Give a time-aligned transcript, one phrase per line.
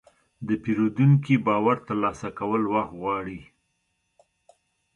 [0.47, 3.41] د پیرودونکي باور ترلاسه کول وخت غواړي.